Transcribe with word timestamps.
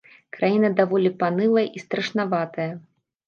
Краіна 0.35 0.69
даволі 0.79 1.11
панылая 1.19 1.65
і 1.79 1.83
страшнаватая. 1.85 2.69